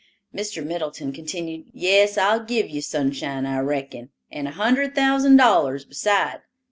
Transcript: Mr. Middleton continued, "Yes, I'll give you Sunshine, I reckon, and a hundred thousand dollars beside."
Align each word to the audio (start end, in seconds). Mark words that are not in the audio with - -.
Mr. 0.33 0.65
Middleton 0.65 1.13
continued, 1.13 1.67
"Yes, 1.75 2.17
I'll 2.17 2.39
give 2.43 2.67
you 2.67 2.81
Sunshine, 2.81 3.45
I 3.45 3.59
reckon, 3.59 4.09
and 4.31 4.47
a 4.47 4.51
hundred 4.53 4.95
thousand 4.95 5.35
dollars 5.35 5.85
beside." 5.85 6.41